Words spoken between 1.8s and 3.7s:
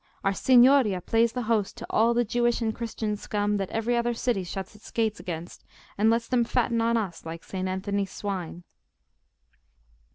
all the Jewish and Christian scum that